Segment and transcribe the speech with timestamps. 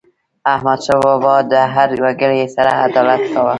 [0.53, 3.49] احمدشاه بابا به د هر وګړي سره عدالت کاوه.